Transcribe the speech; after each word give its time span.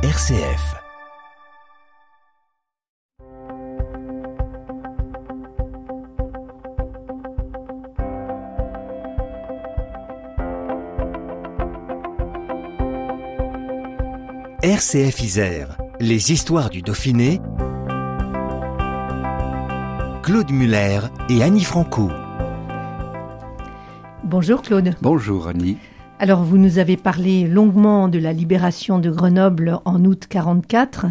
RCF. 0.00 0.76
RCF 14.62 15.20
Isère, 15.20 15.76
les 15.98 16.30
histoires 16.30 16.70
du 16.70 16.82
Dauphiné. 16.82 17.40
Claude 20.22 20.52
Muller 20.52 21.00
et 21.28 21.42
Annie 21.42 21.64
Franco. 21.64 22.08
Bonjour 24.22 24.62
Claude. 24.62 24.94
Bonjour 25.00 25.48
Annie. 25.48 25.76
Alors 26.20 26.42
vous 26.42 26.58
nous 26.58 26.80
avez 26.80 26.96
parlé 26.96 27.46
longuement 27.46 28.08
de 28.08 28.18
la 28.18 28.32
libération 28.32 28.98
de 28.98 29.08
Grenoble 29.08 29.78
en 29.84 30.04
août 30.04 30.24
44, 30.28 31.06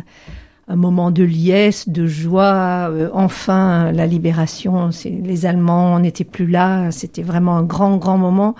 un 0.67 0.75
moment 0.75 1.11
de 1.11 1.23
liesse, 1.23 1.87
de 1.87 2.05
joie, 2.05 2.89
euh, 2.91 3.09
enfin 3.13 3.93
la 3.93 4.05
libération, 4.05 4.89
les 5.05 5.45
Allemands 5.45 5.97
n'étaient 6.01 6.25
plus 6.25 6.45
là, 6.45 6.91
c'était 6.91 7.23
vraiment 7.23 7.55
un 7.55 7.63
grand 7.63 7.95
grand 7.95 8.17
moment. 8.17 8.55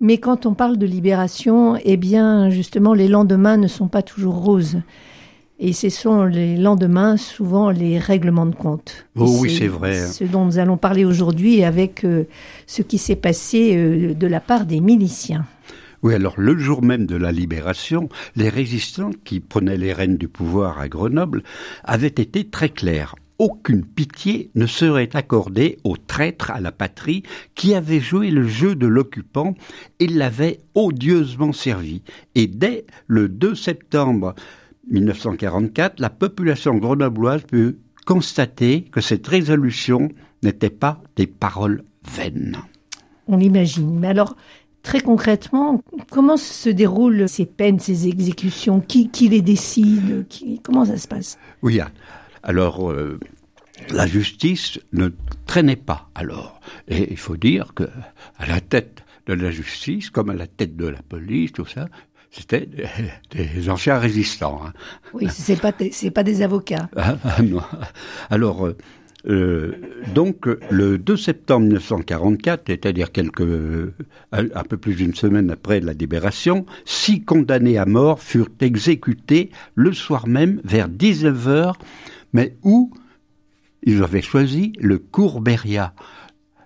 Mais 0.00 0.18
quand 0.18 0.44
on 0.44 0.52
parle 0.52 0.76
de 0.76 0.84
libération, 0.84 1.78
eh 1.82 1.96
bien 1.96 2.50
justement 2.50 2.92
les 2.92 3.08
lendemains 3.08 3.56
ne 3.56 3.66
sont 3.66 3.88
pas 3.88 4.02
toujours 4.02 4.34
roses. 4.34 4.82
Et 5.62 5.74
ce 5.74 5.90
sont 5.90 6.24
les 6.24 6.56
lendemains 6.56 7.18
souvent 7.18 7.70
les 7.70 7.98
règlements 7.98 8.46
de 8.46 8.54
compte. 8.54 9.06
Oh 9.14 9.36
oui, 9.40 9.54
c'est 9.54 9.68
vrai. 9.68 10.06
Ce 10.06 10.24
dont 10.24 10.46
nous 10.46 10.58
allons 10.58 10.78
parler 10.78 11.04
aujourd'hui 11.04 11.64
avec 11.64 12.02
euh, 12.02 12.24
ce 12.66 12.80
qui 12.80 12.96
s'est 12.96 13.14
passé 13.14 13.76
euh, 13.76 14.14
de 14.14 14.26
la 14.26 14.40
part 14.40 14.64
des 14.64 14.80
miliciens. 14.80 15.44
Oui, 16.02 16.14
alors 16.14 16.40
le 16.40 16.56
jour 16.56 16.82
même 16.82 17.04
de 17.04 17.16
la 17.16 17.30
libération, 17.30 18.08
les 18.36 18.48
résistants 18.48 19.10
qui 19.22 19.38
prenaient 19.40 19.76
les 19.76 19.92
rênes 19.92 20.16
du 20.16 20.28
pouvoir 20.28 20.80
à 20.80 20.88
Grenoble 20.88 21.42
avaient 21.84 22.06
été 22.06 22.44
très 22.44 22.70
clairs. 22.70 23.14
Aucune 23.38 23.84
pitié 23.84 24.50
ne 24.54 24.64
serait 24.64 25.14
accordée 25.14 25.78
aux 25.84 25.98
traîtres 25.98 26.50
à 26.50 26.60
la 26.60 26.72
patrie 26.72 27.22
qui 27.54 27.74
avaient 27.74 28.00
joué 28.00 28.30
le 28.30 28.46
jeu 28.46 28.74
de 28.74 28.86
l'occupant 28.86 29.54
et 29.98 30.06
l'avaient 30.06 30.60
odieusement 30.74 31.52
servi. 31.52 32.02
Et 32.34 32.46
dès 32.46 32.86
le 33.06 33.28
2 33.28 33.54
septembre 33.54 34.34
1944, 34.90 36.00
la 36.00 36.10
population 36.10 36.74
grenobloise 36.76 37.42
peut 37.42 37.78
constater 38.06 38.82
que 38.82 39.00
cette 39.00 39.26
résolution 39.26 40.08
n'était 40.42 40.70
pas 40.70 41.00
des 41.16 41.26
paroles 41.26 41.84
vaines. 42.04 42.58
On 43.28 43.36
l'imagine. 43.36 43.98
Mais 43.98 44.08
alors, 44.08 44.36
Très 44.82 45.00
concrètement, 45.00 45.82
comment 46.10 46.36
se 46.36 46.70
déroulent 46.70 47.28
ces 47.28 47.44
peines, 47.44 47.78
ces 47.78 48.08
exécutions? 48.08 48.80
Qui, 48.80 49.10
les 49.28 49.42
décide? 49.42 50.26
Comment 50.62 50.86
ça 50.86 50.96
se 50.96 51.06
passe? 51.06 51.38
Oui, 51.62 51.80
alors 52.42 52.90
euh, 52.90 53.20
la 53.90 54.06
justice 54.06 54.80
ne 54.92 55.10
traînait 55.44 55.76
pas 55.76 56.08
alors. 56.14 56.60
Et 56.88 57.10
il 57.10 57.18
faut 57.18 57.36
dire 57.36 57.74
que 57.74 57.84
à 58.38 58.46
la 58.46 58.60
tête 58.60 59.04
de 59.26 59.34
la 59.34 59.50
justice, 59.50 60.08
comme 60.08 60.30
à 60.30 60.34
la 60.34 60.46
tête 60.46 60.76
de 60.76 60.86
la 60.86 61.02
police, 61.02 61.52
tout 61.52 61.66
ça, 61.66 61.88
c'était 62.30 62.68
des, 63.30 63.68
anciens 63.68 63.98
résistants. 63.98 64.60
Hein. 64.64 64.72
Oui, 65.12 65.26
c'est 65.30 65.60
pas 65.60 65.72
c'est 65.90 66.10
pas 66.10 66.22
des 66.22 66.42
avocats. 66.42 66.88
Ah, 66.96 67.16
ah, 67.24 67.42
non. 67.42 67.62
Alors 68.30 68.66
euh, 68.66 68.76
euh, 69.26 69.72
donc, 70.14 70.46
le 70.70 70.98
2 70.98 71.16
septembre 71.16 71.66
1944, 71.66 72.62
c'est-à-dire 72.66 73.12
quelques, 73.12 73.42
un 74.32 74.64
peu 74.64 74.76
plus 74.76 74.94
d'une 74.94 75.14
semaine 75.14 75.50
après 75.50 75.80
la 75.80 75.92
libération, 75.92 76.64
six 76.84 77.22
condamnés 77.22 77.78
à 77.78 77.86
mort 77.86 78.20
furent 78.20 78.48
exécutés 78.60 79.50
le 79.74 79.92
soir 79.92 80.26
même 80.26 80.60
vers 80.64 80.88
19 80.88 81.48
heures, 81.48 81.78
mais 82.32 82.56
où 82.62 82.92
ils 83.82 84.02
avaient 84.02 84.22
choisi 84.22 84.72
le 84.78 84.98
Courberia. 84.98 85.94
Ah, 85.96 86.02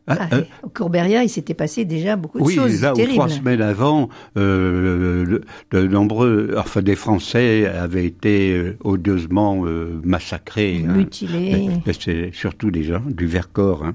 ah, 0.06 0.28
euh, 0.34 0.42
au 0.62 0.68
Courberia, 0.68 1.22
il 1.22 1.30
s'était 1.30 1.54
passé 1.54 1.86
déjà 1.86 2.16
beaucoup 2.16 2.38
de 2.38 2.50
choses. 2.50 2.74
Oui, 2.74 2.80
là 2.80 2.92
où 2.92 3.06
trois 3.14 3.28
semaines 3.28 3.62
avant, 3.62 4.10
euh, 4.36 5.40
de, 5.70 5.86
nombreux, 5.86 6.54
enfin 6.58 6.82
des 6.82 6.94
Français 6.94 7.66
avaient 7.66 8.04
été 8.04 8.52
euh, 8.52 8.76
odieusement 8.84 9.64
euh, 9.64 10.00
massacrés, 10.04 10.84
hein. 10.86 10.92
mutilés. 10.92 11.70
C'est 11.98 12.30
surtout 12.34 12.70
des 12.70 12.82
gens 12.82 13.02
du 13.06 13.26
Vercors. 13.26 13.84
Hein. 13.84 13.94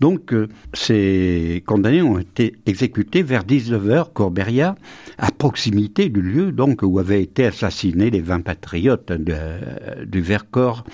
Donc, 0.00 0.32
ces 0.74 1.64
condamnés 1.66 2.02
ont 2.02 2.20
été 2.20 2.54
exécutés 2.66 3.24
vers 3.24 3.42
19h, 3.42 4.12
Courberia, 4.12 4.76
à 5.18 5.32
proximité 5.32 6.08
du 6.08 6.22
lieu 6.22 6.52
donc 6.52 6.82
où 6.84 7.00
avaient 7.00 7.22
été 7.22 7.46
assassinés 7.46 8.08
les 8.10 8.20
20 8.20 8.42
patriotes 8.42 9.10
du 9.10 10.20
Vercors. 10.20 10.84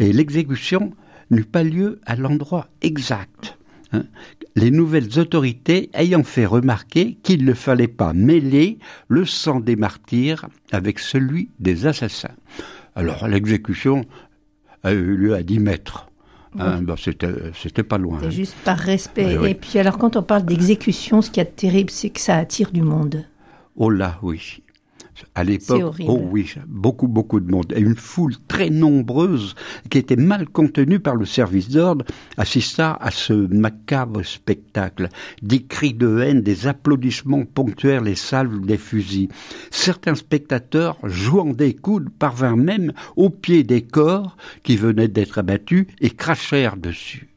Et 0.00 0.12
l'exécution 0.12 0.92
n'eut 1.30 1.44
pas 1.44 1.62
lieu 1.62 1.98
à 2.04 2.14
l'endroit 2.14 2.68
exact. 2.82 3.56
Hein, 3.92 4.04
les 4.54 4.70
nouvelles 4.70 5.18
autorités 5.18 5.90
ayant 5.94 6.24
fait 6.24 6.46
remarquer 6.46 7.18
qu'il 7.22 7.44
ne 7.44 7.54
fallait 7.54 7.88
pas 7.88 8.12
mêler 8.12 8.78
le 9.08 9.24
sang 9.24 9.60
des 9.60 9.76
martyrs 9.76 10.46
avec 10.70 10.98
celui 10.98 11.48
des 11.58 11.86
assassins. 11.86 12.34
Alors 12.94 13.26
l'exécution 13.28 14.04
a 14.82 14.92
eu 14.92 15.16
lieu 15.16 15.34
à 15.34 15.42
10 15.42 15.58
mètres. 15.60 16.08
Hein, 16.58 16.82
ben, 16.82 16.96
c'était, 16.96 17.82
pas 17.82 17.96
loin. 17.96 18.20
Hein. 18.22 18.30
juste 18.30 18.56
par 18.64 18.76
respect. 18.76 19.38
Et 19.48 19.54
puis 19.54 19.78
alors 19.78 19.96
quand 19.96 20.16
on 20.16 20.22
parle 20.22 20.44
d'exécution, 20.44 21.22
ce 21.22 21.30
qui 21.30 21.40
est 21.40 21.56
terrible, 21.56 21.90
c'est 21.90 22.10
que 22.10 22.20
ça 22.20 22.36
attire 22.36 22.72
du 22.72 22.82
monde. 22.82 23.24
Oh 23.76 23.88
là, 23.88 24.18
oui. 24.22 24.61
À 25.34 25.44
l'époque, 25.44 25.94
oh 26.06 26.20
oui, 26.30 26.54
beaucoup, 26.66 27.08
beaucoup 27.08 27.40
de 27.40 27.50
monde. 27.50 27.72
Et 27.74 27.80
une 27.80 27.96
foule 27.96 28.34
très 28.48 28.70
nombreuse 28.70 29.54
qui 29.90 29.98
était 29.98 30.16
mal 30.16 30.48
contenue 30.48 31.00
par 31.00 31.16
le 31.16 31.24
service 31.24 31.68
d'ordre 31.68 32.04
assista 32.36 32.98
à 33.00 33.10
ce 33.10 33.32
macabre 33.32 34.24
spectacle. 34.24 35.08
Des 35.42 35.62
cris 35.62 35.94
de 35.94 36.20
haine, 36.20 36.42
des 36.42 36.66
applaudissements 36.66 37.44
ponctuèrent 37.44 38.02
les 38.02 38.14
salves 38.14 38.64
des 38.64 38.78
fusils. 38.78 39.28
Certains 39.70 40.14
spectateurs, 40.14 40.98
jouant 41.04 41.52
des 41.52 41.74
coudes, 41.74 42.10
parvinrent 42.10 42.56
même 42.56 42.92
au 43.16 43.30
pied 43.30 43.62
des 43.62 43.82
corps 43.82 44.36
qui 44.62 44.76
venaient 44.76 45.08
d'être 45.08 45.38
abattus 45.38 45.86
et 46.00 46.10
crachèrent 46.10 46.76
dessus. 46.76 47.31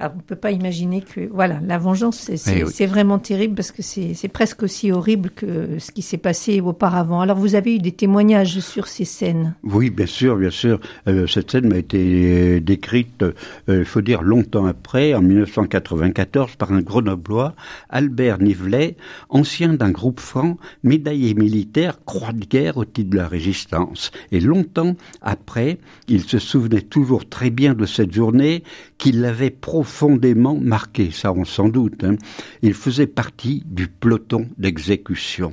Alors, 0.00 0.14
on 0.14 0.16
ne 0.16 0.22
peut 0.22 0.34
pas 0.34 0.50
imaginer 0.50 1.02
que, 1.02 1.28
voilà, 1.30 1.60
la 1.62 1.76
vengeance, 1.76 2.30
c'est 2.34 2.64
eh 2.80 2.86
vraiment 2.86 3.18
terrible 3.18 3.54
parce 3.54 3.70
que 3.70 3.82
c'est 3.82 4.28
presque 4.32 4.62
aussi 4.62 4.90
horrible 4.90 5.28
que 5.28 5.78
ce 5.78 5.92
qui 5.92 6.00
s'est 6.00 6.16
passé 6.16 6.62
auparavant. 6.62 7.20
Alors, 7.20 7.36
vous 7.36 7.54
avez 7.54 7.74
eu 7.74 7.78
des 7.80 7.92
témoignages 7.92 8.60
sur 8.60 8.86
ces 8.86 9.04
scènes? 9.04 9.54
Oui, 9.62 9.90
bien 9.90 10.06
sûr, 10.06 10.36
bien 10.36 10.48
sûr. 10.48 10.80
Euh, 11.06 11.26
cette 11.26 11.50
scène 11.50 11.68
m'a 11.68 11.76
été 11.76 12.60
décrite, 12.60 13.22
euh, 13.22 13.34
il 13.68 13.84
faut 13.84 14.00
dire, 14.00 14.22
longtemps 14.22 14.64
après, 14.64 15.12
en 15.12 15.20
1994, 15.20 16.56
par 16.56 16.72
un 16.72 16.80
grenoblois, 16.80 17.54
Albert 17.90 18.38
Nivelet, 18.38 18.96
ancien 19.28 19.74
d'un 19.74 19.90
groupe 19.90 20.20
franc, 20.20 20.56
médaillé 20.82 21.34
militaire, 21.34 22.02
croix 22.06 22.32
de 22.32 22.46
guerre 22.46 22.78
au 22.78 22.86
titre 22.86 23.10
de 23.10 23.16
la 23.18 23.28
résistance. 23.28 24.12
Et 24.32 24.40
longtemps 24.40 24.96
après, 25.20 25.78
il 26.08 26.22
se 26.22 26.38
souvenait 26.38 26.80
toujours 26.80 27.28
très 27.28 27.50
bien 27.50 27.74
de 27.74 27.84
cette 27.84 28.14
journée 28.14 28.64
qu'il 28.96 29.22
avait 29.26 29.50
profondément 29.50 29.89
profondément 29.90 30.54
marqué, 30.54 31.10
ça 31.10 31.32
on 31.32 31.44
s'en 31.44 31.68
doute. 31.68 32.04
Hein. 32.04 32.14
Il 32.62 32.74
faisait 32.74 33.08
partie 33.08 33.64
du 33.66 33.88
peloton 33.88 34.46
d'exécution. 34.56 35.52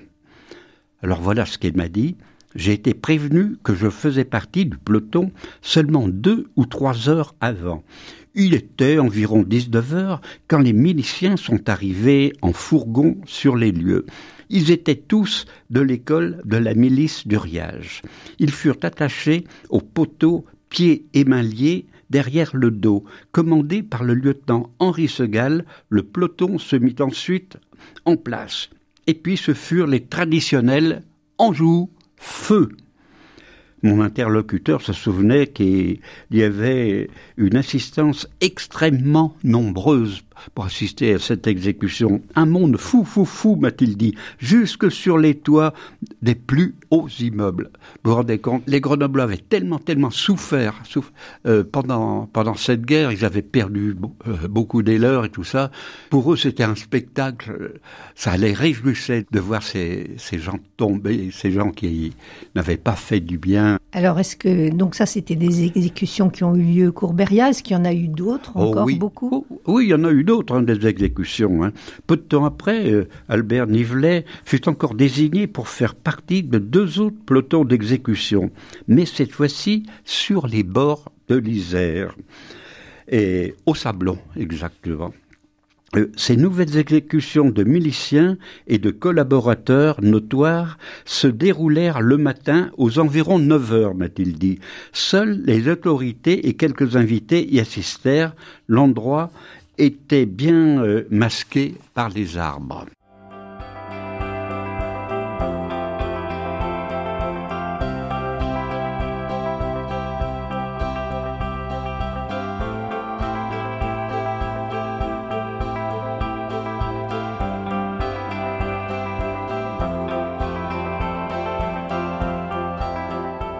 Alors 1.01 1.21
voilà 1.21 1.47
ce 1.47 1.57
qu'il 1.57 1.75
m'a 1.75 1.89
dit. 1.89 2.17
J'ai 2.53 2.73
été 2.73 2.93
prévenu 2.93 3.57
que 3.63 3.73
je 3.73 3.89
faisais 3.89 4.25
partie 4.25 4.67
du 4.67 4.77
peloton 4.77 5.31
seulement 5.63 6.07
deux 6.07 6.51
ou 6.55 6.67
trois 6.67 7.09
heures 7.09 7.33
avant. 7.41 7.83
Il 8.35 8.53
était 8.53 8.99
environ 8.99 9.41
19 9.41 9.95
heures 9.95 10.21
quand 10.47 10.59
les 10.59 10.73
miliciens 10.73 11.35
sont 11.35 11.67
arrivés 11.67 12.31
en 12.43 12.53
fourgon 12.53 13.17
sur 13.25 13.55
les 13.55 13.71
lieux. 13.71 14.05
Ils 14.51 14.69
étaient 14.69 14.95
tous 14.95 15.45
de 15.71 15.81
l'école 15.81 16.43
de 16.45 16.57
la 16.57 16.75
milice 16.75 17.25
du 17.25 17.37
Riage. 17.37 18.03
Ils 18.37 18.51
furent 18.51 18.83
attachés 18.83 19.45
au 19.69 19.81
poteau 19.81 20.45
pieds 20.69 21.07
et 21.15 21.23
mains 21.23 21.41
liés 21.41 21.87
derrière 22.09 22.55
le 22.55 22.71
dos. 22.71 23.03
Commandé 23.31 23.83
par 23.83 24.03
le 24.03 24.13
lieutenant 24.13 24.69
Henri 24.79 25.07
Segal, 25.07 25.65
le 25.89 26.03
peloton 26.03 26.57
se 26.57 26.75
mit 26.75 26.95
ensuite 26.99 27.57
en 28.05 28.17
place. 28.17 28.69
Et 29.07 29.13
puis 29.13 29.37
ce 29.37 29.53
furent 29.53 29.87
les 29.87 30.03
traditionnels 30.03 31.03
Anjou, 31.37 31.89
feu. 32.15 32.69
Mon 33.83 34.01
interlocuteur 34.01 34.81
se 34.81 34.91
souvenait 34.91 35.47
qu'il 35.47 35.99
y 36.31 36.41
avait 36.41 37.09
une 37.37 37.55
assistance 37.55 38.27
extrêmement 38.41 39.35
nombreuse 39.43 40.23
pour 40.53 40.65
assister 40.65 41.13
à 41.13 41.19
cette 41.19 41.47
exécution. 41.47 42.21
Un 42.35 42.45
monde 42.45 42.77
fou, 42.77 43.03
fou, 43.03 43.25
fou, 43.25 43.55
m'a-t-il 43.55 43.97
dit, 43.97 44.15
jusque 44.39 44.91
sur 44.91 45.17
les 45.17 45.35
toits 45.35 45.73
des 46.21 46.35
plus 46.35 46.75
hauts 46.91 47.07
immeubles. 47.19 47.71
Vous 48.03 48.11
vous 48.11 48.17
rendez 48.17 48.39
compte 48.39 48.63
Les 48.67 48.81
Grenoblois 48.81 49.23
avaient 49.23 49.37
tellement, 49.37 49.79
tellement 49.79 50.09
souffert, 50.09 50.81
euh, 51.45 51.63
pendant, 51.69 52.27
pendant 52.31 52.55
cette 52.55 52.85
guerre. 52.85 53.11
Ils 53.11 53.25
avaient 53.25 53.41
perdu 53.41 53.95
euh, 54.27 54.47
beaucoup 54.47 54.83
des 54.83 54.97
leurs 54.97 55.25
et 55.25 55.29
tout 55.29 55.43
ça. 55.43 55.71
Pour 56.09 56.31
eux, 56.33 56.37
c'était 56.37 56.63
un 56.63 56.75
spectacle. 56.75 57.79
Ça 58.15 58.37
les 58.37 58.53
réjouissait 58.53 59.25
de 59.31 59.39
voir 59.39 59.63
ces, 59.63 60.11
ces 60.17 60.39
gens 60.39 60.57
tomber, 60.77 61.29
ces 61.31 61.51
gens 61.51 61.71
qui 61.71 62.13
n'avaient 62.55 62.77
pas 62.77 62.95
fait 62.95 63.19
du 63.19 63.37
bien. 63.37 63.77
Alors, 63.93 64.19
est-ce 64.19 64.35
que 64.35 64.69
donc 64.69 64.95
ça, 64.95 65.05
c'était 65.05 65.35
des 65.35 65.63
exécutions 65.63 66.29
qui 66.29 66.43
ont 66.43 66.55
eu 66.55 66.61
lieu 66.61 66.91
Courbéria 66.91 67.49
Est-ce 67.49 67.63
qu'il 67.63 67.75
y 67.75 67.79
en 67.79 67.85
a 67.85 67.93
eu 67.93 68.07
d'autres 68.07 68.51
Oh 68.55 68.69
encore 68.69 68.85
oui. 68.85 68.95
beaucoup? 68.95 69.29
Oh, 69.31 69.45
oui, 69.67 69.85
il 69.85 69.89
y 69.89 69.93
en 69.93 70.03
a 70.03 70.11
eu 70.11 70.23
d'autres, 70.27 70.53
hein, 70.55 70.65
exécutions. 70.67 71.63
hein. 71.63 71.71
Peu 72.05 72.17
de 72.17 72.21
temps 72.21 72.45
après, 72.45 72.91
euh, 72.91 73.07
Albert 73.29 73.65
Nivelet 73.67 74.25
fut 74.45 74.69
encore 74.69 74.93
désigné 74.93 75.47
pour 75.47 75.67
faire 75.69 75.95
partie 75.95 76.43
de 76.43 76.59
deux 76.59 76.99
autres 76.99 77.17
pelotons 77.25 77.65
d'exécution, 77.65 78.51
mais 78.87 79.05
cette 79.05 79.31
fois-ci 79.31 79.73
sur 80.05 80.45
les 80.45 80.63
bords 80.63 81.11
de 81.29 81.37
l'Isère, 81.37 82.15
et 83.09 83.55
au 83.65 83.73
Sablon 83.73 84.19
exactement. 84.35 85.13
Euh, 85.95 86.11
Ces 86.17 86.35
nouvelles 86.35 86.77
exécutions 86.77 87.49
de 87.49 87.63
miliciens 87.63 88.37
et 88.67 88.77
de 88.77 88.91
collaborateurs 88.91 90.01
notoires 90.01 90.77
se 91.05 91.27
déroulèrent 91.27 92.01
le 92.01 92.17
matin 92.17 92.71
aux 92.77 92.99
environs 92.99 93.39
9 93.39 93.73
heures, 93.73 93.95
m'a-t-il 93.95 94.37
dit. 94.37 94.59
Seules 94.91 95.41
les 95.45 95.69
autorités 95.69 96.49
et 96.49 96.55
quelques 96.55 96.97
invités 96.97 97.47
y 97.49 97.61
assistèrent. 97.61 98.35
L'endroit 98.67 99.31
était 99.77 100.25
bien 100.25 100.79
euh, 100.81 101.07
masqué 101.09 101.75
par 101.93 102.09
les 102.09 102.37
arbres. 102.37 102.85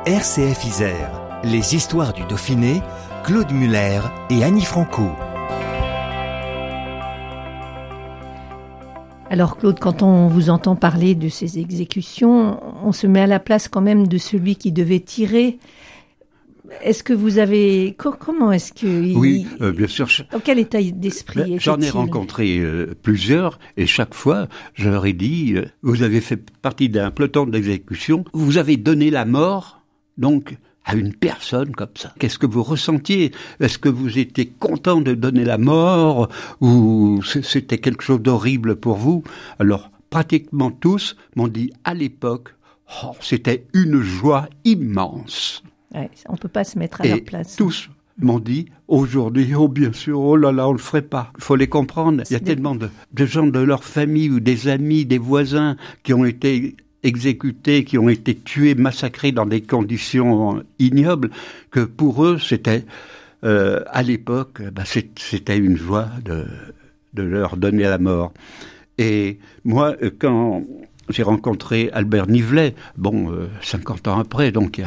RCF 0.07 0.63
Isère, 0.63 1.11
les 1.43 1.75
histoires 1.75 2.13
du 2.13 2.23
Dauphiné, 2.23 2.81
Claude 3.25 3.51
Muller 3.51 3.99
et 4.29 4.41
Annie 4.41 4.63
Franco. 4.63 5.11
Alors 9.29 9.57
Claude, 9.57 9.79
quand 9.79 10.03
on 10.03 10.27
vous 10.27 10.49
entend 10.49 10.75
parler 10.75 11.13
de 11.15 11.27
ces 11.29 11.59
exécutions, 11.59 12.59
on 12.85 12.91
se 12.91 13.07
met 13.07 13.21
à 13.21 13.27
la 13.27 13.39
place 13.39 13.67
quand 13.67 13.81
même 13.81 14.07
de 14.07 14.17
celui 14.17 14.55
qui 14.55 14.71
devait 14.71 15.01
tirer. 15.01 15.57
Est-ce 16.81 17.03
que 17.03 17.13
vous 17.13 17.37
avez 17.37 17.95
co- 17.97 18.13
comment 18.17 18.51
est-ce 18.51 18.71
que 18.73 18.87
il- 18.87 19.17
Oui, 19.17 19.47
euh, 19.61 19.71
bien 19.71 19.87
sûr. 19.87 20.07
dans 20.31 20.39
quel 20.39 20.59
état 20.59 20.81
d'esprit 20.81 21.41
Ben, 21.51 21.59
J'en 21.59 21.79
ai 21.79 21.89
rencontré 21.89 22.57
euh, 22.59 22.93
plusieurs 23.01 23.57
et 23.77 23.85
chaque 23.85 24.13
fois, 24.13 24.47
je 24.73 24.89
leur 24.89 25.05
ai 25.05 25.13
dit, 25.13 25.53
euh, 25.55 25.65
vous 25.81 26.03
avez 26.03 26.19
fait 26.21 26.37
partie 26.61 26.89
d'un 26.89 27.09
peloton 27.11 27.45
d'exécution, 27.45 28.25
vous 28.33 28.57
avez 28.57 28.75
donné 28.77 29.09
la 29.11 29.23
mort, 29.25 29.81
donc, 30.17 30.57
à 30.87 30.95
une 30.95 31.13
personne 31.13 31.75
comme 31.75 31.95
ça. 31.95 32.13
Qu'est-ce 32.17 32.39
que 32.39 32.45
vous 32.45 32.63
ressentiez? 32.63 33.31
Est-ce 33.59 33.77
que 33.77 33.89
vous 33.89 34.17
étiez 34.17 34.47
content 34.47 35.01
de 35.01 35.13
donner 35.13 35.43
la 35.43 35.57
mort? 35.57 36.29
Ou 36.61 37.21
c'était 37.23 37.77
quelque 37.77 38.03
chose 38.03 38.21
d'horrible 38.21 38.77
pour 38.77 38.95
vous? 38.95 39.23
Alors, 39.59 39.91
pratiquement 40.09 40.71
tous 40.71 41.17
m'ont 41.35 41.49
dit 41.49 41.71
à 41.83 41.93
l'époque, 41.93 42.55
oh, 43.03 43.11
c'était 43.19 43.65
une 43.73 44.01
joie 44.01 44.47
immense. 44.63 45.61
Ouais, 45.93 46.09
on 46.29 46.37
peut 46.37 46.47
pas 46.47 46.63
se 46.63 46.79
mettre 46.79 47.01
à 47.01 47.05
Et 47.05 47.09
leur 47.09 47.23
place. 47.23 47.57
tous 47.57 47.89
m'ont 48.19 48.39
dit 48.39 48.67
aujourd'hui, 48.87 49.53
oh 49.55 49.67
bien 49.67 49.91
sûr, 49.91 50.19
oh 50.19 50.37
là 50.37 50.53
là, 50.53 50.69
on 50.69 50.71
le 50.71 50.77
ferait 50.77 51.01
pas. 51.01 51.33
Il 51.37 51.43
faut 51.43 51.57
les 51.57 51.67
comprendre. 51.67 52.23
Il 52.29 52.33
y 52.33 52.37
a 52.37 52.39
tellement 52.39 52.75
de, 52.75 52.89
de 53.13 53.25
gens 53.25 53.45
de 53.45 53.59
leur 53.59 53.83
famille 53.83 54.29
ou 54.29 54.39
des 54.39 54.69
amis, 54.69 55.05
des 55.05 55.17
voisins 55.17 55.75
qui 56.03 56.13
ont 56.13 56.23
été 56.25 56.77
exécutés, 57.07 57.83
qui 57.83 57.97
ont 57.97 58.09
été 58.09 58.35
tués, 58.35 58.75
massacrés 58.75 59.31
dans 59.31 59.45
des 59.45 59.61
conditions 59.61 60.63
ignobles, 60.79 61.29
que 61.71 61.79
pour 61.79 62.25
eux, 62.25 62.37
c'était, 62.37 62.85
euh, 63.43 63.81
à 63.87 64.03
l'époque, 64.03 64.61
bah, 64.73 64.83
c'était 64.85 65.57
une 65.57 65.77
joie 65.77 66.09
de, 66.23 66.45
de 67.13 67.23
leur 67.23 67.57
donner 67.57 67.83
la 67.83 67.97
mort. 67.97 68.33
Et 68.97 69.39
moi, 69.63 69.95
euh, 70.01 70.11
quand 70.17 70.63
j'ai 71.09 71.23
rencontré 71.23 71.89
Albert 71.93 72.27
Nivelet, 72.27 72.75
bon, 72.97 73.31
euh, 73.31 73.47
50 73.61 74.07
ans 74.07 74.19
après, 74.19 74.51
donc 74.51 74.79
euh, 74.79 74.83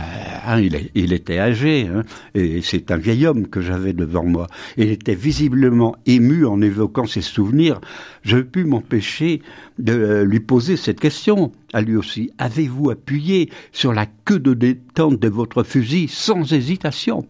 hein, 0.46 0.60
il, 0.60 1.12
était 1.12 1.38
âgé, 1.38 1.88
hein, 1.88 2.02
et 2.34 2.60
c'est 2.62 2.90
un 2.90 2.96
vieil 2.96 3.26
homme 3.26 3.48
que 3.48 3.60
j'avais 3.60 3.92
devant 3.92 4.24
moi. 4.24 4.46
Il 4.76 4.90
était 4.90 5.14
visiblement 5.14 5.96
ému 6.06 6.44
en 6.46 6.60
évoquant 6.60 7.06
ses 7.06 7.22
souvenirs. 7.22 7.80
Je 8.22 8.36
ne 8.36 8.42
pu 8.42 8.64
m'empêcher 8.64 9.42
de 9.78 9.92
euh, 9.92 10.24
lui 10.24 10.40
poser 10.40 10.76
cette 10.76 11.00
question 11.00 11.52
à 11.72 11.80
lui 11.80 11.96
aussi. 11.96 12.30
Avez-vous 12.38 12.90
appuyé 12.90 13.50
sur 13.72 13.92
la 13.92 14.06
queue 14.06 14.40
de 14.40 14.54
détente 14.54 15.18
de 15.18 15.28
votre 15.28 15.62
fusil 15.62 16.08
sans 16.08 16.52
hésitation? 16.52 17.26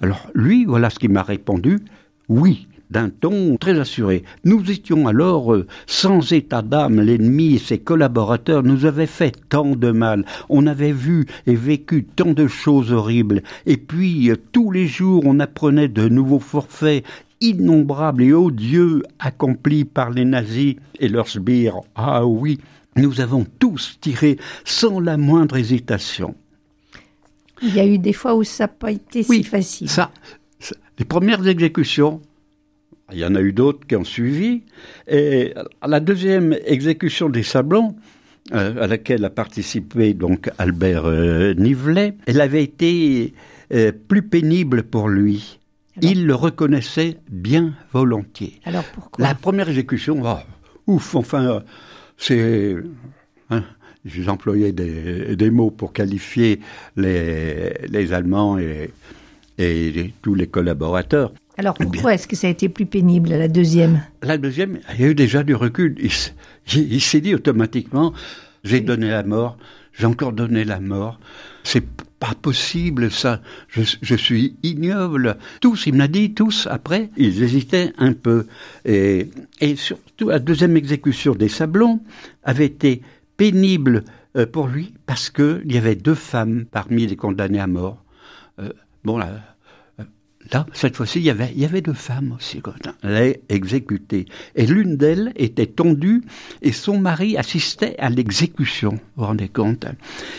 Alors 0.00 0.26
lui, 0.34 0.64
voilà 0.64 0.90
ce 0.90 0.98
qu'il 0.98 1.10
m'a 1.10 1.22
répondu. 1.22 1.80
Oui, 2.28 2.68
d'un 2.90 3.08
ton 3.08 3.56
très 3.56 3.78
assuré. 3.78 4.24
Nous 4.44 4.70
étions 4.70 5.06
alors 5.06 5.54
euh, 5.54 5.66
sans 5.86 6.32
état 6.32 6.62
d'âme. 6.62 7.00
L'ennemi 7.00 7.54
et 7.54 7.58
ses 7.58 7.78
collaborateurs 7.78 8.62
nous 8.62 8.84
avaient 8.84 9.06
fait 9.06 9.34
tant 9.48 9.76
de 9.76 9.90
mal. 9.90 10.24
On 10.48 10.66
avait 10.66 10.92
vu 10.92 11.26
et 11.46 11.54
vécu 11.54 12.04
tant 12.04 12.32
de 12.32 12.46
choses 12.48 12.92
horribles. 12.92 13.42
Et 13.66 13.76
puis, 13.76 14.30
euh, 14.30 14.36
tous 14.52 14.70
les 14.72 14.86
jours, 14.86 15.22
on 15.24 15.38
apprenait 15.40 15.88
de 15.88 16.08
nouveaux 16.08 16.40
forfaits 16.40 17.04
innombrables 17.40 18.22
et 18.24 18.32
odieux 18.32 19.02
accomplis 19.18 19.84
par 19.84 20.10
les 20.10 20.24
nazis 20.24 20.74
et 20.98 21.08
leurs 21.08 21.28
sbires. 21.28 21.80
Ah 21.94 22.26
oui, 22.26 22.58
nous 22.96 23.20
avons 23.20 23.46
tous 23.58 23.96
tiré 24.00 24.36
sans 24.64 25.00
la 25.00 25.16
moindre 25.16 25.56
hésitation. 25.56 26.34
Il 27.62 27.74
y 27.74 27.80
a 27.80 27.86
eu 27.86 27.98
des 27.98 28.12
fois 28.12 28.34
où 28.34 28.42
ça 28.42 28.64
n'a 28.64 28.68
pas 28.68 28.90
été 28.90 29.22
si 29.22 29.42
facile. 29.44 29.88
Ça- 29.88 30.10
les 30.98 31.04
premières 31.06 31.46
exécutions, 31.46 32.20
il 33.12 33.18
y 33.18 33.24
en 33.24 33.34
a 33.34 33.40
eu 33.40 33.52
d'autres 33.52 33.86
qui 33.86 33.96
ont 33.96 34.04
suivi. 34.04 34.62
Et 35.08 35.54
à 35.80 35.88
la 35.88 36.00
deuxième 36.00 36.56
exécution 36.64 37.28
des 37.28 37.42
Sablons, 37.42 37.96
euh, 38.52 38.82
à 38.82 38.86
laquelle 38.86 39.24
a 39.24 39.30
participé 39.30 40.12
donc 40.12 40.50
Albert 40.58 41.04
euh, 41.04 41.54
Nivelet, 41.54 42.16
elle 42.26 42.40
avait 42.40 42.64
été 42.64 43.32
euh, 43.72 43.92
plus 43.92 44.22
pénible 44.22 44.82
pour 44.82 45.08
lui. 45.08 45.60
Alors 45.96 46.10
Il 46.10 46.26
le 46.26 46.34
reconnaissait 46.34 47.18
bien 47.30 47.74
volontiers. 47.92 48.58
Alors 48.64 48.84
pourquoi? 48.84 49.24
La 49.24 49.34
première 49.34 49.68
exécution, 49.68 50.20
oh, 50.24 50.38
ouf, 50.86 51.14
enfin, 51.14 51.62
c'est. 52.16 52.76
Hein, 53.50 53.62
J'employais 54.04 54.72
des, 54.72 55.36
des 55.36 55.50
mots 55.50 55.70
pour 55.70 55.92
qualifier 55.92 56.60
les, 56.96 57.74
les 57.86 58.12
Allemands 58.12 58.58
et, 58.58 58.90
tous 60.22 60.34
les 60.34 60.46
collaborateurs. 60.46 61.34
Alors 61.60 61.74
pourquoi 61.74 62.14
est-ce 62.14 62.26
que 62.26 62.36
ça 62.36 62.46
a 62.46 62.50
été 62.50 62.70
plus 62.70 62.86
pénible 62.86 63.28
la 63.28 63.46
deuxième? 63.46 64.00
La 64.22 64.38
deuxième, 64.38 64.78
il 64.94 65.00
y 65.02 65.04
a 65.04 65.08
eu 65.08 65.14
déjà 65.14 65.42
du 65.42 65.54
recul. 65.54 65.94
Il, 65.98 66.06
s- 66.06 66.32
il- 66.72 66.90
il 66.94 67.00
s'est 67.02 67.20
dit 67.20 67.34
automatiquement 67.34 68.14
j'ai 68.64 68.80
donné 68.80 69.10
la 69.10 69.22
mort, 69.24 69.58
j'ai 69.92 70.06
encore 70.06 70.32
donné 70.32 70.64
la 70.64 70.80
mort. 70.80 71.20
C'est 71.62 71.84
pas 72.18 72.32
possible 72.40 73.10
ça. 73.10 73.42
Je, 73.68 73.82
je 74.00 74.14
suis 74.14 74.56
ignoble. 74.62 75.36
Tous, 75.60 75.86
il 75.86 75.92
me 75.92 75.98
l'a 75.98 76.08
dit, 76.08 76.32
tous 76.32 76.66
après, 76.70 77.10
ils 77.18 77.42
hésitaient 77.42 77.92
un 77.98 78.14
peu. 78.14 78.46
Et, 78.86 79.28
et 79.60 79.76
surtout, 79.76 80.30
la 80.30 80.38
deuxième 80.38 80.78
exécution 80.78 81.34
des 81.34 81.48
Sablons 81.50 82.00
avait 82.42 82.66
été 82.66 83.02
pénible 83.36 84.04
euh, 84.38 84.46
pour 84.46 84.66
lui 84.66 84.94
parce 85.04 85.28
que 85.28 85.60
il 85.66 85.74
y 85.74 85.78
avait 85.78 85.94
deux 85.94 86.14
femmes 86.14 86.64
parmi 86.70 87.06
les 87.06 87.16
condamnés 87.16 87.60
à 87.60 87.66
mort. 87.66 88.02
Euh, 88.60 88.70
bon 89.04 89.18
là, 89.18 89.49
Là, 90.52 90.66
cette 90.72 90.96
fois-ci, 90.96 91.20
il 91.20 91.26
y 91.26 91.30
avait, 91.30 91.52
il 91.54 91.60
y 91.60 91.64
avait 91.66 91.82
deux 91.82 91.92
femmes 91.92 92.32
aussi, 92.32 92.60
quand 92.60 92.72
elle 93.02 93.16
est 93.16 93.42
exécutée. 93.50 94.24
Et 94.56 94.66
l'une 94.66 94.96
d'elles 94.96 95.32
était 95.36 95.66
tondue 95.66 96.22
et 96.62 96.72
son 96.72 96.98
mari 96.98 97.36
assistait 97.36 97.94
à 97.98 98.08
l'exécution. 98.08 98.92
Vous 98.92 98.98
vous 99.18 99.26
rendez 99.26 99.48
compte 99.48 99.84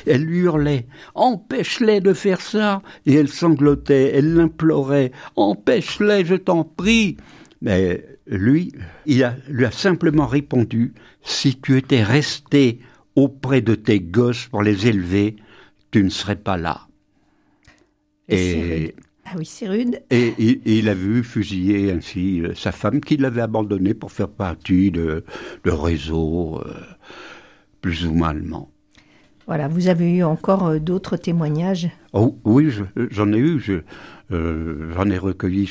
Elle 0.08 0.24
lui 0.24 0.40
hurlait 0.40 0.88
«Empêche-les 1.16 2.02
de 2.02 2.14
faire 2.14 2.42
ça!» 2.42 2.82
Et 3.06 3.14
elle 3.14 3.30
sanglotait, 3.30 4.12
elle 4.16 4.34
l'implorait 4.34 5.12
«Empêche-les, 5.36 6.26
je 6.26 6.36
t'en 6.36 6.64
prie!» 6.64 7.18
Mais 7.62 8.04
lui, 8.26 8.74
il 9.06 9.24
a, 9.24 9.36
lui 9.48 9.66
a 9.66 9.72
simplement 9.72 10.26
répondu 10.26 10.94
«Si 11.22 11.58
tu 11.62 11.78
étais 11.78 12.04
resté 12.04 12.80
auprès 13.16 13.62
de 13.62 13.76
tes 13.76 14.00
gosses 14.00 14.48
pour 14.48 14.64
les 14.64 14.88
élever, 14.88 15.36
tu 15.92 16.04
ne 16.04 16.10
serais 16.10 16.36
pas 16.36 16.58
là.» 16.58 16.88
Et. 18.28 18.96
Ah 19.32 19.36
oui, 19.38 19.46
c'est 19.46 19.70
rude. 19.70 20.02
Et, 20.10 20.34
il 20.66 20.90
a 20.90 20.94
vu 20.94 21.24
fusiller 21.24 21.92
ainsi 21.92 22.42
euh, 22.42 22.54
sa 22.54 22.74
femme 22.74 23.00
qui 23.00 23.16
l'avait 23.16 23.42
abandonné 23.42 23.94
pour 23.94 24.12
faire 24.12 24.28
partie 24.28 24.92
de, 24.92 25.24
de 25.64 25.72
réseaux 25.72 26.60
euh, 26.60 26.74
plus 27.80 28.06
ou 28.06 28.14
moins 28.14 28.30
allemands. 28.30 28.70
Voilà, 29.48 29.70
vous 29.70 29.88
avez 29.88 30.18
eu 30.18 30.24
encore 30.24 30.68
euh, 30.68 30.80
d'autres 30.80 31.16
témoignages? 31.16 31.90
Oh, 32.12 32.36
Oui, 32.44 32.70
j'en 33.10 33.32
ai 33.32 33.38
eu. 33.38 33.84
j'en 34.30 35.10
ai 35.10 35.18
recueilli 35.18 35.70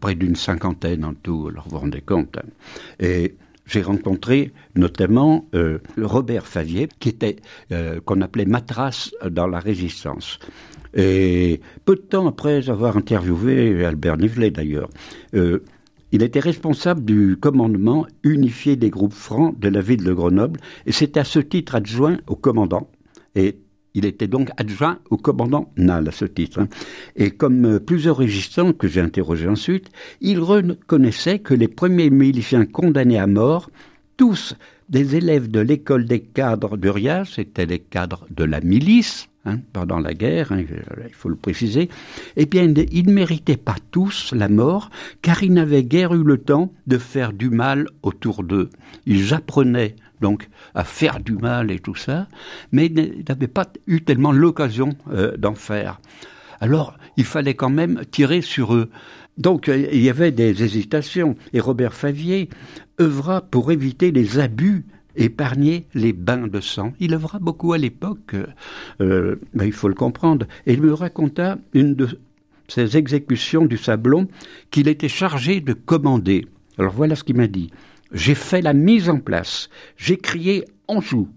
près 0.00 0.14
d'une 0.14 0.36
cinquantaine 0.36 1.04
en 1.04 1.12
tout, 1.12 1.48
alors 1.50 1.64
vous 1.64 1.72
vous 1.72 1.78
rendez 1.78 2.00
compte. 2.00 2.38
Hein. 2.38 2.48
Et 3.00 3.34
j'ai 3.66 3.82
rencontré 3.82 4.52
notamment 4.76 5.46
Robert 6.00 6.46
Favier, 6.46 6.88
qui 7.00 7.10
était 7.10 7.36
qu'on 8.04 8.20
appelait 8.22 8.46
Matras 8.46 9.10
dans 9.28 9.46
la 9.46 9.58
résistance. 9.58 10.38
Et 10.96 11.60
peu 11.84 11.94
de 11.94 12.00
temps 12.00 12.26
après 12.26 12.70
avoir 12.70 12.96
interviewé 12.96 13.84
Albert 13.84 14.16
Nivelet 14.16 14.50
d'ailleurs, 14.50 14.88
euh, 15.34 15.62
il 16.10 16.22
était 16.22 16.40
responsable 16.40 17.04
du 17.04 17.36
commandement 17.38 18.06
unifié 18.22 18.76
des 18.76 18.88
groupes 18.88 19.12
francs 19.12 19.58
de 19.60 19.68
la 19.68 19.82
ville 19.82 20.02
de 20.02 20.12
Grenoble 20.12 20.58
et 20.86 20.92
c'était 20.92 21.20
à 21.20 21.24
ce 21.24 21.38
titre 21.38 21.74
adjoint 21.74 22.18
au 22.26 22.34
commandant. 22.34 22.88
Et 23.34 23.58
il 23.92 24.06
était 24.06 24.26
donc 24.26 24.50
adjoint 24.56 24.98
au 25.10 25.18
commandant 25.18 25.72
Nal 25.76 26.08
à 26.08 26.12
ce 26.12 26.24
titre. 26.24 26.60
Hein. 26.60 26.68
Et 27.16 27.30
comme 27.30 27.66
euh, 27.66 27.80
plusieurs 27.80 28.16
résistants 28.16 28.72
que 28.72 28.88
j'ai 28.88 29.00
interrogés 29.00 29.48
ensuite, 29.48 29.90
il 30.20 30.38
reconnaissait 30.38 31.40
que 31.40 31.54
les 31.54 31.68
premiers 31.68 32.10
miliciens 32.10 32.64
condamnés 32.64 33.18
à 33.18 33.26
mort, 33.26 33.70
tous 34.16 34.54
des 34.88 35.16
élèves 35.16 35.50
de 35.50 35.60
l'école 35.60 36.06
des 36.06 36.20
cadres 36.20 36.76
d'Urias, 36.76 37.32
c'était 37.34 37.66
les 37.66 37.78
cadres 37.80 38.26
de 38.30 38.44
la 38.44 38.60
milice, 38.60 39.28
Hein, 39.46 39.60
pendant 39.72 40.00
la 40.00 40.12
guerre, 40.12 40.50
hein, 40.50 40.64
il 41.06 41.14
faut 41.14 41.28
le 41.28 41.36
préciser, 41.36 41.88
eh 42.34 42.46
bien, 42.46 42.64
ils 42.64 43.06
ne 43.06 43.12
méritaient 43.12 43.56
pas 43.56 43.76
tous 43.92 44.34
la 44.34 44.48
mort, 44.48 44.90
car 45.22 45.44
ils 45.44 45.52
n'avaient 45.52 45.84
guère 45.84 46.14
eu 46.14 46.24
le 46.24 46.38
temps 46.38 46.72
de 46.88 46.98
faire 46.98 47.32
du 47.32 47.48
mal 47.48 47.86
autour 48.02 48.42
d'eux. 48.42 48.70
Ils 49.06 49.34
apprenaient 49.34 49.94
donc 50.20 50.48
à 50.74 50.82
faire 50.82 51.20
du 51.20 51.34
mal 51.34 51.70
et 51.70 51.78
tout 51.78 51.94
ça, 51.94 52.26
mais 52.72 52.86
ils 52.86 53.24
n'avaient 53.28 53.46
pas 53.46 53.68
eu 53.86 54.02
tellement 54.02 54.32
l'occasion 54.32 54.96
euh, 55.12 55.36
d'en 55.36 55.54
faire. 55.54 56.00
Alors, 56.60 56.98
il 57.16 57.24
fallait 57.24 57.54
quand 57.54 57.70
même 57.70 58.02
tirer 58.10 58.40
sur 58.40 58.74
eux. 58.74 58.90
Donc, 59.38 59.68
euh, 59.68 59.86
il 59.92 60.02
y 60.02 60.10
avait 60.10 60.32
des 60.32 60.64
hésitations, 60.64 61.36
et 61.52 61.60
Robert 61.60 61.94
Favier 61.94 62.48
œuvra 63.00 63.42
pour 63.42 63.70
éviter 63.70 64.10
les 64.10 64.40
abus 64.40 64.86
épargner 65.16 65.86
les 65.94 66.12
bains 66.12 66.46
de 66.46 66.60
sang. 66.60 66.92
Il 67.00 67.14
œuvra 67.14 67.38
beaucoup 67.38 67.72
à 67.72 67.78
l'époque, 67.78 68.34
euh, 68.34 68.46
euh, 69.00 69.36
il 69.54 69.72
faut 69.72 69.88
le 69.88 69.94
comprendre, 69.94 70.46
et 70.66 70.74
il 70.74 70.82
me 70.82 70.92
raconta 70.92 71.58
une 71.72 71.94
de 71.94 72.08
ces 72.68 72.96
exécutions 72.96 73.64
du 73.64 73.76
Sablon 73.76 74.28
qu'il 74.70 74.88
était 74.88 75.08
chargé 75.08 75.60
de 75.60 75.72
commander. 75.72 76.46
Alors 76.78 76.92
voilà 76.92 77.16
ce 77.16 77.24
qu'il 77.24 77.36
m'a 77.36 77.46
dit. 77.46 77.70
J'ai 78.12 78.34
fait 78.34 78.62
la 78.62 78.72
mise 78.72 79.08
en 79.08 79.18
place, 79.18 79.68
j'ai 79.96 80.16
crié 80.16 80.64
Anjou. 80.88 81.28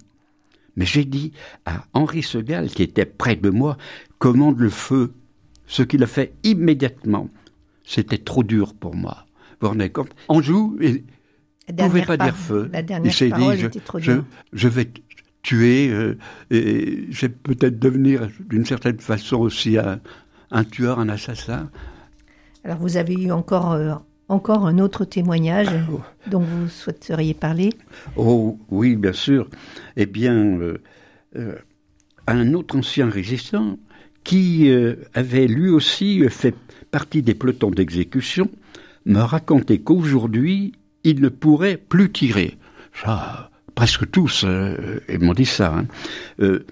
Mais 0.76 0.86
j'ai 0.86 1.04
dit 1.04 1.34
à 1.66 1.84
Henri 1.94 2.24
Segal, 2.24 2.70
qui 2.70 2.84
était 2.84 3.06
près 3.06 3.36
de 3.36 3.50
moi, 3.50 3.78
commande 4.18 4.60
le 4.60 4.70
feu. 4.70 5.14
Ce 5.66 5.84
qu'il 5.84 6.02
a 6.04 6.08
fait 6.08 6.34
immédiatement. 6.44 7.30
C'était 7.84 8.18
trop 8.18 8.44
dur 8.44 8.74
pour 8.74 8.96
moi. 8.96 9.26
Vous 9.60 9.68
vous 9.68 9.68
rendez 9.70 9.90
compte? 9.90 10.16
Anjou, 10.28 10.80
ne 11.72 11.84
pouvait 11.84 12.06
pas 12.06 12.18
dire 12.18 12.36
feu. 12.36 12.70
La 12.72 12.82
dernière 12.82 13.22
il 13.22 13.30
parole 13.30 13.58
dit, 13.58 13.66
était 13.66 13.80
trop 13.80 14.00
je, 14.00 14.14
je, 14.54 14.68
vais 14.68 14.90
tuer 15.42 15.90
euh, 15.90 16.18
et 16.52 17.06
je 17.10 17.22
vais 17.22 17.30
peut-être 17.30 17.80
devenir 17.80 18.28
d'une 18.50 18.66
certaine 18.66 19.00
façon 19.00 19.38
aussi 19.38 19.78
un, 19.78 20.00
un, 20.52 20.64
tueur, 20.64 21.00
un 21.00 21.10
assassin. 21.10 21.70
Alors 22.64 22.78
vous 22.78 22.98
avez 22.98 23.14
eu 23.14 23.32
encore, 23.32 23.74
euh, 23.74 23.94
encore 24.28 24.66
un 24.66 24.80
autre 24.80 25.06
témoignage 25.06 25.70
oh. 25.92 26.02
dont 26.30 26.42
vous 26.42 26.68
souhaiteriez 26.68 27.34
parler? 27.34 27.72
Oh 28.16 28.60
oui, 28.70 28.96
bien 28.96 29.14
sûr. 29.14 29.48
Eh 29.96 30.06
bien, 30.06 30.34
euh, 30.36 31.56
un 32.28 32.54
autre 32.54 32.78
ancien 32.78 33.10
résistant 33.10 33.78
qui 34.24 34.70
avait 35.14 35.48
lui 35.48 35.70
aussi 35.70 36.28
fait 36.30 36.54
partie 36.92 37.24
des 37.24 37.34
pelotons 37.34 37.72
d'exécution 37.72 38.50
me 39.06 39.22
racontait 39.22 39.80
qu'aujourd'hui, 39.80 40.74
il 41.10 41.22
ne 41.22 41.30
pourrait 41.30 41.78
plus 41.78 42.12
tirer. 42.12 42.58
Ça, 42.94 43.52
presque 43.76 44.10
tous 44.12 44.46
m'ont 44.46 45.34
dit 45.34 45.46
ça. 45.46 45.84
Il 46.40 46.64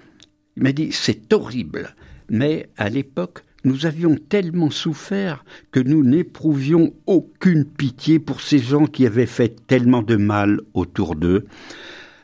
m'a 0.55 0.71
dit 0.71 0.91
c'est 0.91 1.33
horrible, 1.33 1.95
mais 2.29 2.69
à 2.77 2.89
l'époque 2.89 3.43
nous 3.63 3.85
avions 3.85 4.15
tellement 4.15 4.69
souffert 4.69 5.43
que 5.71 5.79
nous 5.79 6.03
n'éprouvions 6.03 6.93
aucune 7.05 7.65
pitié 7.65 8.17
pour 8.19 8.39
ces 8.41 8.59
gens 8.59 8.85
qui 8.85 9.05
avaient 9.05 9.25
fait 9.25 9.67
tellement 9.67 10.03
de 10.03 10.15
mal 10.15 10.61
autour 10.73 11.15
d'eux. 11.15 11.45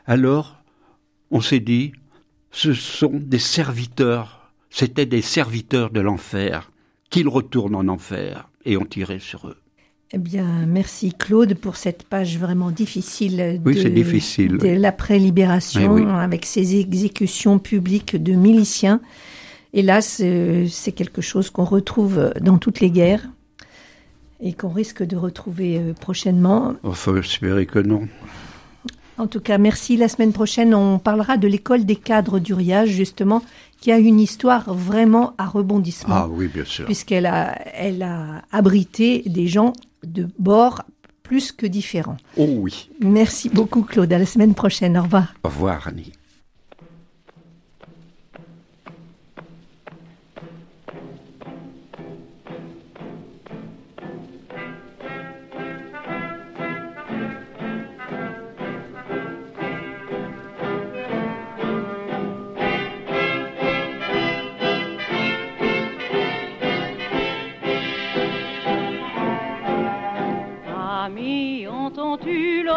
Alors, 0.06 0.62
on 1.30 1.40
s'est 1.40 1.60
dit, 1.60 1.92
ce 2.50 2.72
sont 2.72 3.12
des 3.12 3.38
serviteurs, 3.38 4.52
c'étaient 4.70 5.06
des 5.06 5.22
serviteurs 5.22 5.90
de 5.90 6.00
l'enfer, 6.00 6.70
qu'ils 7.10 7.28
retournent 7.28 7.74
en 7.74 7.88
enfer, 7.88 8.48
et 8.64 8.76
on 8.76 8.86
tirait 8.86 9.18
sur 9.18 9.48
eux. 9.48 9.58
Eh 10.16 10.18
bien, 10.18 10.64
merci 10.68 11.12
Claude 11.12 11.54
pour 11.54 11.74
cette 11.74 12.04
page 12.04 12.38
vraiment 12.38 12.70
difficile 12.70 13.60
oui, 13.64 13.82
de, 13.82 13.88
difficile, 13.88 14.58
de 14.58 14.68
l'après-libération 14.68 16.08
avec 16.08 16.46
ces 16.46 16.76
exécutions 16.76 17.58
publiques 17.58 18.14
de 18.14 18.34
miliciens. 18.34 19.00
Hélas, 19.72 20.22
c'est 20.68 20.92
quelque 20.92 21.20
chose 21.20 21.50
qu'on 21.50 21.64
retrouve 21.64 22.32
dans 22.40 22.58
toutes 22.58 22.78
les 22.78 22.92
guerres 22.92 23.28
et 24.40 24.52
qu'on 24.52 24.68
risque 24.68 25.02
de 25.02 25.16
retrouver 25.16 25.78
euh, 25.78 25.94
prochainement. 25.94 26.74
Il 26.84 26.94
faut 26.94 27.16
espérer 27.16 27.66
que 27.66 27.80
non. 27.80 28.06
En 29.18 29.26
tout 29.26 29.40
cas, 29.40 29.58
merci. 29.58 29.96
La 29.96 30.08
semaine 30.08 30.32
prochaine, 30.32 30.76
on 30.76 31.00
parlera 31.00 31.38
de 31.38 31.48
l'école 31.48 31.84
des 31.84 31.96
cadres 31.96 32.38
d'Uriage, 32.38 32.90
justement, 32.90 33.42
qui 33.80 33.90
a 33.90 33.98
une 33.98 34.20
histoire 34.20 34.74
vraiment 34.74 35.34
à 35.38 35.46
rebondissement. 35.46 36.14
Ah 36.14 36.28
oui, 36.30 36.48
bien 36.48 36.64
sûr. 36.64 36.84
Puisqu'elle 36.84 37.26
a, 37.26 37.56
elle 37.74 38.02
a 38.02 38.42
abrité 38.52 39.22
des 39.26 39.48
gens 39.48 39.72
de 40.04 40.28
bord 40.38 40.84
plus 41.22 41.52
que 41.52 41.66
différents. 41.66 42.18
Oh 42.36 42.46
oui. 42.58 42.90
Merci 43.00 43.48
beaucoup 43.48 43.82
Claude. 43.82 44.12
À 44.12 44.18
la 44.18 44.26
semaine 44.26 44.54
prochaine. 44.54 44.96
Au 44.98 45.02
revoir. 45.02 45.34
Au 45.42 45.48
revoir 45.48 45.88
Annie. 45.88 46.12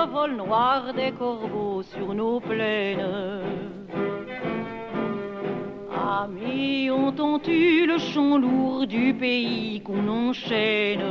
Vol 0.06 0.36
noir 0.36 0.94
des 0.94 1.12
corbeaux 1.12 1.82
sur 1.82 2.14
nos 2.14 2.40
plaines. 2.40 3.42
Amis, 5.92 6.90
entends-tu 6.90 7.86
le 7.88 7.98
chant 7.98 8.38
lourd 8.38 8.86
du 8.86 9.14
pays 9.14 9.82
qu'on 9.82 10.08
enchaîne? 10.08 11.02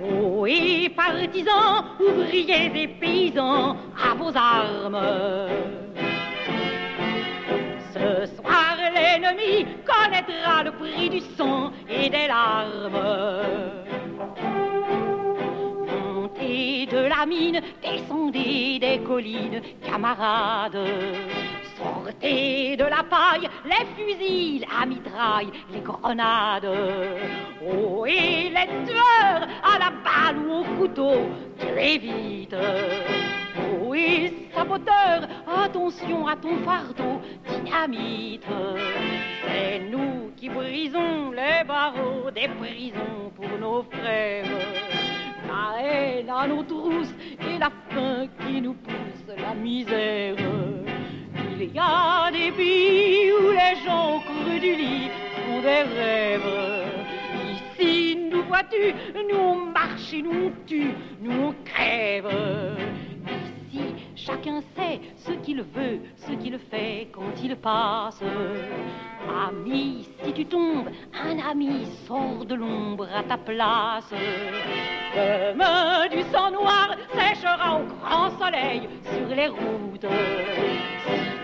Oh, 0.00 0.46
et 0.46 0.88
partisans, 0.88 1.84
ouvriers 2.00 2.72
et 2.74 2.88
paysans, 2.88 3.76
à 3.96 4.14
vos 4.14 4.34
armes. 4.36 5.02
Ce 7.92 8.26
soir, 8.36 8.76
l'ennemi 8.94 9.66
connaîtra 9.84 10.64
le 10.64 10.72
prix 10.72 11.10
du 11.10 11.20
sang 11.20 11.72
et 11.88 12.08
des 12.08 12.28
larmes 12.28 13.87
descendez 17.26 18.78
des 18.78 19.00
collines, 19.04 19.60
camarades. 19.84 20.78
Sortez 21.76 22.76
de 22.76 22.84
la 22.84 23.02
paille, 23.02 23.48
les 23.64 23.86
fusils, 23.96 24.64
la 24.68 24.86
mitraille, 24.86 25.50
les 25.72 25.80
grenades. 25.80 26.70
Oh, 27.64 28.04
et 28.06 28.50
les 28.50 28.68
tueurs, 28.86 29.48
à 29.62 29.78
la 29.78 29.90
balle 30.04 30.38
ou 30.46 30.60
au 30.60 30.64
couteau, 30.78 31.28
tuez 31.58 31.98
vite. 31.98 32.56
Oh, 33.80 33.94
et 33.94 34.48
saboteur, 34.54 35.28
attention 35.64 36.26
à 36.26 36.36
ton 36.36 36.56
fardeau, 36.64 37.20
dynamite. 37.48 38.44
C'est 39.46 39.80
nous 39.90 40.32
qui 40.36 40.48
brisons 40.48 41.30
les 41.32 41.64
barreaux 41.66 42.30
des 42.32 42.48
prisons 42.48 43.32
pour 43.36 43.58
nos 43.58 43.82
frères 43.84 44.17
à 44.17 44.17
nos 46.48 46.62
trousses 46.62 47.14
et 47.40 47.58
la 47.58 47.70
faim 47.90 48.26
qui 48.40 48.60
nous 48.60 48.74
pousse 48.74 49.36
la 49.36 49.54
misère. 49.54 50.36
Il 51.60 51.74
y 51.74 51.78
a 51.78 52.30
des 52.30 52.52
pays 52.52 53.32
où 53.32 53.50
les 53.50 53.76
gens 53.84 54.20
creux 54.20 54.60
du 54.60 54.74
lit 54.76 55.10
font 55.34 55.60
des 55.60 55.82
rêves. 55.82 56.88
Ici, 57.78 58.18
nous 58.30 58.42
vois-tu, 58.44 58.94
nous 59.28 59.38
on 59.38 59.54
marche 59.66 60.12
et 60.14 60.22
nous 60.22 60.46
on 60.46 60.52
tue, 60.66 60.92
nous 61.20 61.32
on 61.48 61.54
crève. 61.64 62.28
Chacun 64.28 64.60
sait 64.76 65.00
ce 65.16 65.32
qu'il 65.32 65.62
veut, 65.62 66.00
ce 66.16 66.32
qu'il 66.32 66.58
fait 66.58 67.08
quand 67.10 67.32
il 67.42 67.56
passe. 67.56 68.20
Ami, 69.26 70.06
si 70.22 70.32
tu 70.34 70.44
tombes, 70.44 70.90
un 71.14 71.38
ami 71.38 71.86
sort 72.06 72.44
de 72.44 72.54
l'ombre 72.54 73.08
à 73.10 73.22
ta 73.22 73.38
place. 73.38 74.12
Comme 75.14 75.64
du 76.10 76.22
sang 76.30 76.50
noir 76.50 76.94
séchera 77.14 77.80
au 77.80 77.84
grand 77.84 78.28
soleil 78.38 78.86
sur 79.14 79.34
les 79.34 79.48
routes. 79.48 80.06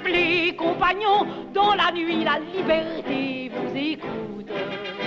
Les 0.04 0.54
compagnons, 0.54 1.26
dans 1.54 1.74
la 1.74 1.90
nuit, 1.90 2.22
la 2.22 2.38
liberté 2.38 3.50
vous 3.54 3.74
écoute. 3.74 5.03